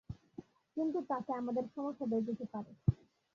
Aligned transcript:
কিন্তু 0.77 0.99
তাতে 1.09 1.31
আমাদের 1.33 1.65
সমস্যা 1.75 2.05
বেড়ে 2.05 2.27
যেতে 2.29 2.45
পারে। 2.53 2.71